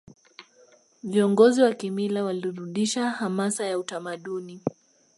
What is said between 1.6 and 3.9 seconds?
wa kimila warudisha hamasa ya